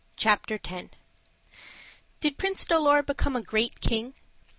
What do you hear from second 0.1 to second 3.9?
CHAPTER X Did Prince Dolar become a great